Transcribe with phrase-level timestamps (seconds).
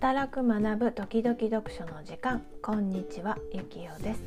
[0.00, 2.42] 働く学ぶ時々読書の時間。
[2.62, 4.22] こんにちはゆきよです。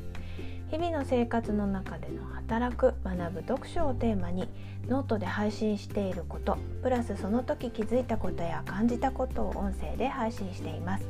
[0.69, 4.47] 日々の生活の中での働く学ぶ読書をテーマに
[4.87, 11.05] ノートで配信していることプラスその時気づいたことや感じたことを音声で配信しています。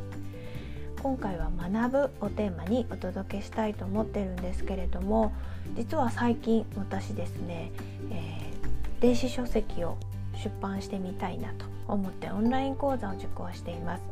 [1.01, 5.33] 今回は学ぶをテーマにお届けしたいと思ってるんですけれども
[5.75, 7.73] 実は最近私ですね、
[8.11, 9.97] えー、電子書籍を
[10.41, 14.03] 出版してみたいなと思ってオンライン講座を受講しています。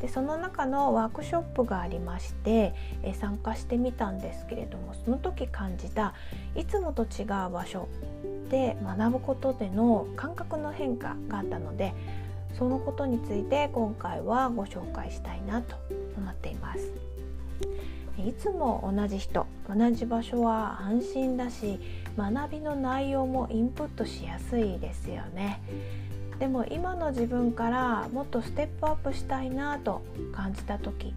[0.00, 6.14] でその中のワークショップがありましてえ参加してみたんですけれどもその時感じた
[6.54, 7.88] いつもと違う場所
[8.48, 11.94] で学ぶことでの感覚の変化があったので
[12.56, 15.76] そのことについて今回はご紹介したいなと
[16.16, 17.08] 思っています。
[18.26, 21.78] いつも同じ人同じ場所は安心だし
[22.16, 25.60] 学びの内容もインプットしやすいですよね。
[26.38, 31.14] でも今の自分からもっとステップアップしたいなと感じた時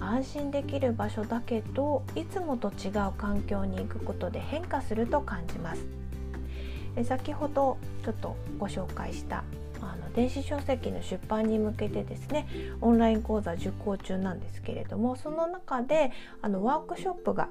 [0.00, 5.84] 安心できる場所だけどいつもと違う環境に行くことで変化すると感じます。
[7.04, 9.44] 先ほどちょっとご紹介した
[9.80, 12.48] あの電子書籍の出版に向けてですね
[12.80, 16.10] オンライン講座受講中なんですけれどもその中で
[16.42, 17.48] あのワークショップが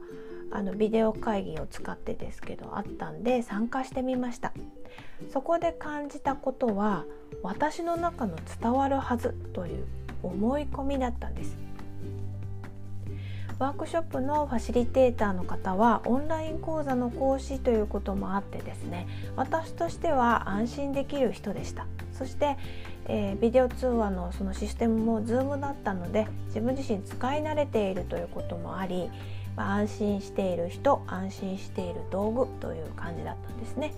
[0.51, 4.53] あのビデオ会議を使ってですけどあったんで参加してみました。
[5.31, 7.05] そこで感じたことは
[7.41, 9.85] 私の中の伝わるはずという
[10.23, 11.57] 思い込みだったんです
[13.59, 22.55] ワークショップのファシリテーターの方はオンライン講座の講師ということもあってですね私としては安心できる人でしたそして、
[23.05, 29.09] えー、ビデオ通話のそのシステムも Zoom だったので自分自身使い慣れているということもあり、
[29.55, 33.93] ま、安心している人安心している道具という感じだったんですね。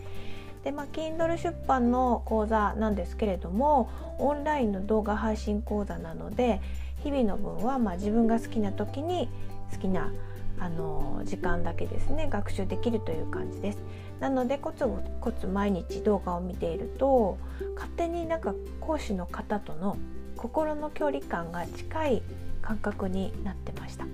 [0.64, 6.62] でまあ Kindle 出版の講座なんですけれどもオンラインの動画配信講座なので
[7.04, 9.30] 日々の分はまあ自分が好きな時に
[9.72, 10.12] 好きな
[10.60, 13.80] あの時間だけですね学習できるという感じです。
[14.20, 14.86] なのでコツ
[15.22, 17.38] コツ毎日動画を見ていると
[17.76, 19.98] 勝手になんか講師の方との
[20.36, 22.22] 心の距離感が近い
[22.62, 24.06] 感覚になってました。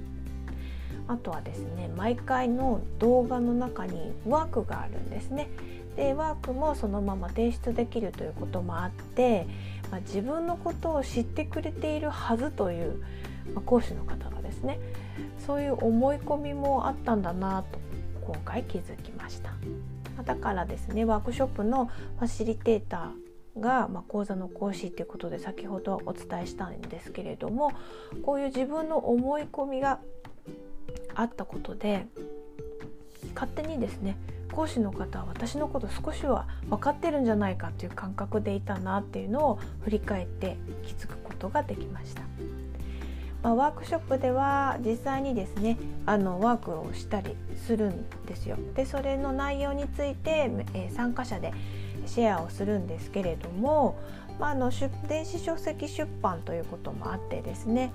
[1.08, 5.50] あとはですね毎回の動画の中にワークがあるんですね。
[5.96, 9.48] でワークもそのまま提出できるということもあって、
[9.92, 13.04] まあ、自分のことを知ってくれているはずという、
[13.54, 14.80] まあ、講師の方がですね
[15.46, 17.80] そういう思い込みもあったんだなと
[18.26, 19.54] 今回気づきました。
[20.24, 27.72] だからですねワークショップのファシリテーターが、まあ、講座の講師ということで先ほどお伝えしたんですけれども
[28.24, 30.00] こういう自分の思い込みが
[31.14, 32.08] あったことで
[33.34, 34.18] 勝手にですね
[34.52, 42.22] 講師の方は私のこと少しは分かってるんじゃないかっていう感覚でいたなっていうのを振り返って気づくことができました。
[43.44, 48.58] まあ、ワークショップでは実際にですねあのワークをしたりするんですよ。
[48.74, 51.54] でそれの内容について、え、参加者で
[52.08, 54.00] シェアをするんですけれども、
[54.40, 54.72] まあ、あの
[55.08, 57.94] 電子書籍出版ということもあってですね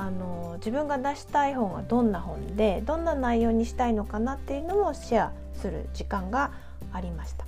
[0.00, 6.52] あの自分が出したい本はどんな本でどんな内容にしたいのかなっていうのをシェアする時間が
[6.90, 7.44] ありました。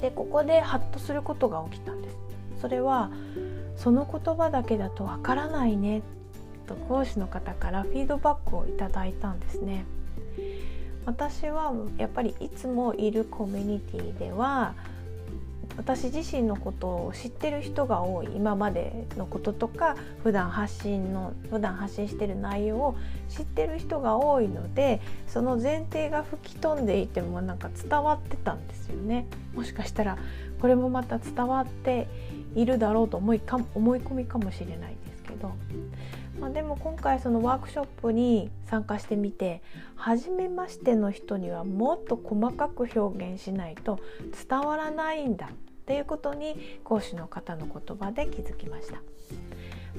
[0.00, 2.16] でここでハッとすることが起きたんです。
[2.62, 3.10] それは
[3.76, 6.00] その言葉だけだとわからないね
[6.66, 9.84] と講師の方からフィードバックをいただいたんですね。
[11.04, 14.74] 私はやっぱりいつもいるコミュニティでは
[15.76, 22.96] 私自身のことを知ってる人が多い今までのこととか普段発信の普段発信してる内容を
[23.28, 29.26] 知ってる人が多いのでその前提が吹き飛んでいてもなんか伝わってたんですよね。
[29.54, 30.18] もしかしたら
[30.60, 32.08] これもまた伝わって
[32.54, 35.52] いるだろうと思いか思い込みかもしれないですけど、
[36.40, 39.62] まあ、でも今回そのワークショップに参加してみて
[39.96, 43.98] 初めましての人にはもっと細かく表現しないと
[44.48, 45.50] 伝わらないんだ。
[45.84, 49.02] っていうことに講師の方の言葉で気づきました。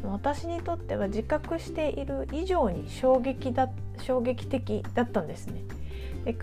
[0.03, 3.69] 私にとっては自覚している以上に衝撃だ
[4.01, 5.61] 衝撃的だったんですね。
[6.25, 6.35] で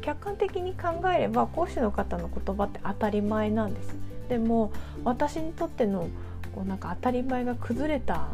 [0.00, 3.96] 客観的に考えれば講師の方の言葉って当たり前なんです。
[4.28, 6.08] でも私にとっての
[6.54, 8.28] こうなんか当たり前が崩れた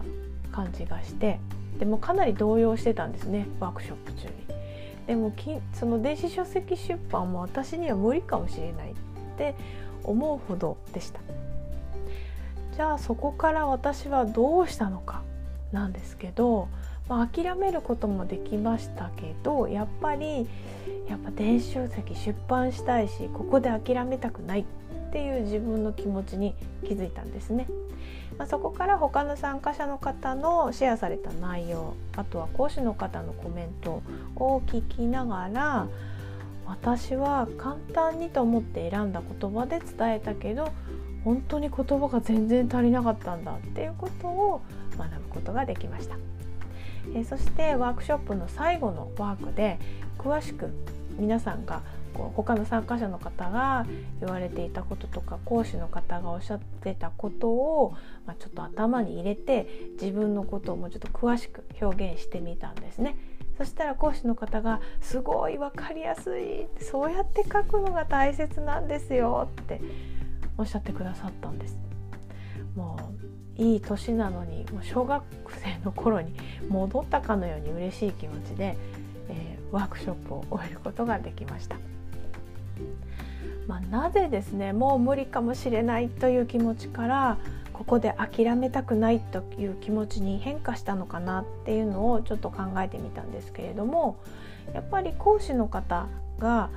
[0.53, 1.41] 感じがして
[1.79, 4.33] でもかなり動揺してたんですねワークショップ中に。
[5.07, 5.33] でも
[5.73, 8.93] その電子書籍出版も私には無理かもしれない。
[8.93, 8.95] っ
[9.37, 9.55] て
[10.05, 11.21] 思うほどでした
[12.77, 15.23] じゃあそこから私はどうしたのか
[15.73, 16.69] なんですけど、
[17.09, 20.49] まあ、諦めることもできましたけどやっぱり
[21.09, 24.65] やっぱ電子書籍出版したいしここで諦めたくないっ
[25.13, 26.55] ていう自分の気持ちに
[26.85, 27.67] 気づいたんですね。
[28.39, 34.03] まあ、そこから他の参加者の方のシェアされた内容あとは講師の方のコメント
[34.37, 35.89] を聞きながら
[36.71, 40.73] 私は簡単にと思って選んだ言葉で伝えたけど
[41.25, 44.63] 本当に言葉が全然足りなかったんだっていうことを
[44.97, 46.17] 学ぶことができました。
[47.15, 49.79] えそしてワークショップの最後のワークで
[50.17, 50.71] 詳しく
[51.19, 51.83] 皆さんが
[52.15, 53.87] こう他の参加者の方が
[54.21, 57.95] 言われていたこととか講師の方がおっしゃってたことを、
[58.27, 59.67] まあ、ちょっと頭に入れて
[60.01, 63.17] 自分のことをもうちょっと詳しく表現してみたんですね。
[63.61, 69.83] そしたら講師の方が「すごい分かりやすいそうやって書くのが大切なんですよ」って
[70.57, 71.77] おっしゃってくださったんです。
[72.75, 72.99] も
[73.59, 75.23] ういい年なのにもう小学
[75.53, 76.33] 生の頃に
[76.71, 78.79] 戻ったかのように嬉しい気持ちで、
[79.29, 81.77] えー、ワークショップを終えることができました。
[83.67, 87.37] まあ、なぜですねもう無理かもしれないという気持ちから
[87.81, 94.19] ここで諦めたくないという気持ちに変化したのかなっていうのをちょっと考えてみたんですけれども
[94.75, 96.07] やっぱり講師の方
[96.39, 96.69] が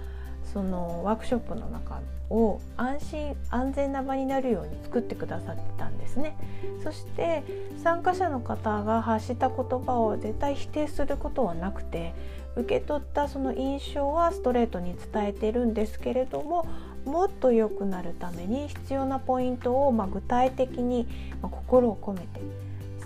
[0.53, 6.37] そのワークショップの中を安心安全な場になるように作ってくださってたんですね。
[6.81, 7.43] そして
[7.83, 12.13] 参加者の方が発した言葉を絶対否定することはなくて
[12.55, 16.65] 受け取ったその印象はストレートに伝えてるんですけれども
[17.05, 21.07] もっと良くなるために必要なポイントをま具体的に
[21.41, 22.41] ま心を込めて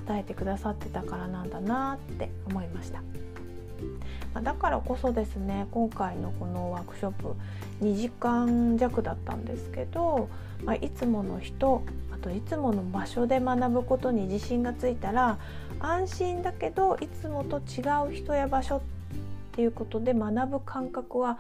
[0.08, 3.02] 伝えてくださってたからなんだなって思いました。
[4.34, 7.36] まだからこそですね今回のこのワークショップ
[7.82, 10.30] 2時間弱だったんですけど、
[10.64, 15.38] まあ、いつもの人あといつもの場所で学ぶことに自信がついたら
[15.80, 18.97] 安心だけどいつもと違う人や場所って
[19.58, 21.40] ていうことで学ぶ感覚は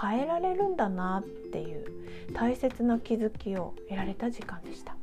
[0.00, 1.84] 変えられるんだなっていう
[2.32, 4.94] 大切な気づきを得られた時間でした。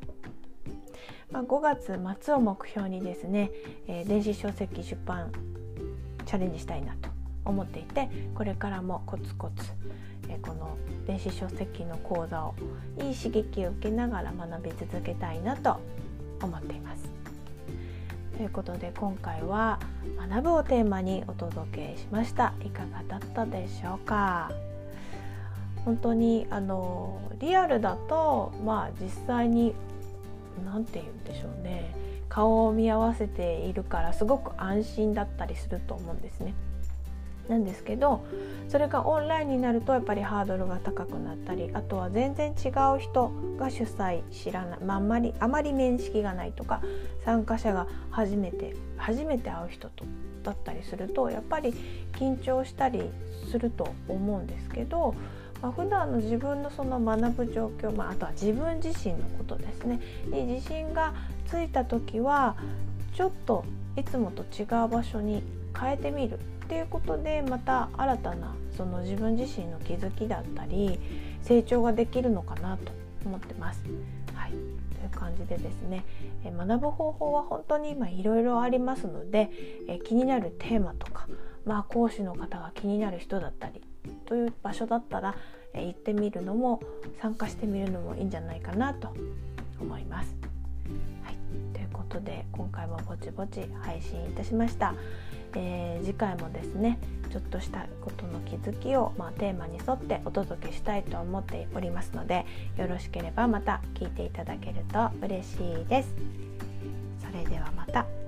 [1.30, 3.52] まあ、5月末を目標にですね、
[3.88, 5.30] えー、電子書籍出版
[6.26, 7.10] チャレンジしたいなと
[7.44, 9.72] 思っていてこれからもコツコツ、
[10.30, 12.56] えー、この電子書籍の講座を
[13.02, 15.82] いい刺激を受けながら学び続けたいなと
[16.42, 17.23] 思っています。
[18.38, 19.80] ということで今回は
[20.30, 22.54] 学ぶをテーマにお届けしました。
[22.66, 24.52] いかがだったでしょうか？
[25.86, 29.76] 本当にあのリアルだとまあ実際に
[30.66, 31.94] 何て言うんでしょうね。
[32.28, 36.56] 顔を見合わせているからすごく安心だったりすると思うんですね。
[37.50, 38.26] なんですけど
[38.70, 46.82] それがオンラインになるとやっぱりハードルが高くなったりあとは全然違う人が主催知らない、まあ、あんまりあまり面識がないとか
[47.26, 50.06] 参加者が初めて初めて会う人と
[50.44, 51.74] だったりするとやっぱり
[52.14, 53.02] 緊張したり
[53.50, 55.16] すると思うんですけど、
[55.62, 60.00] まあ、普段の自分のその学ぶ状況、まあ、あとは自分自身のことですね。
[60.28, 61.14] に自信が
[61.48, 62.56] ついた時は
[63.16, 63.64] ちょっと
[63.96, 65.44] いつもと違う場所に
[65.80, 71.00] 変えてみるっていうことでまた新たなその自分自身の気づきだったり
[71.42, 72.92] 成長ができるのかなと
[73.26, 73.84] 思ってます。
[74.34, 76.04] はい、という感じでですね、
[76.46, 79.50] 学ぶ方法は本当に今いろいろありますので、
[80.06, 81.28] 気になるテーマとか、
[81.66, 83.82] まあ、講師の方が気になる人だったり
[84.26, 85.36] という場所だったら、
[85.74, 86.82] 行ってみるのも
[87.22, 89.14] 参加してみるのもいいんじゃないかなと
[89.80, 90.36] 思います。
[91.24, 91.38] はい、
[91.74, 94.94] ということで今回もぼちぼち配信いたしました。
[95.56, 97.00] えー、次回もですね
[97.32, 102.46] ちょっとしたことの気づきを、まあ、テーマに沿ってお届けしたいと思っておりますので
[102.78, 106.14] よろしければまた聞いていただけると嬉しいです。
[107.20, 108.23] それではまた。